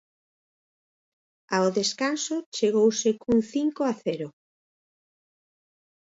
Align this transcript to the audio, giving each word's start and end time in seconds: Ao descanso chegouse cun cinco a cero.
Ao 1.55 1.67
descanso 1.79 2.35
chegouse 2.55 3.09
cun 3.21 3.39
cinco 3.53 3.81
a 3.91 3.93
cero. 4.03 4.27